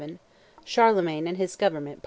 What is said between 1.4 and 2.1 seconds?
GOVERNMENT.